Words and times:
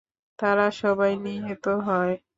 তারা 0.39 0.65
সবাই 0.81 1.11
নিহত 1.23 1.65
হয়। 1.87 2.13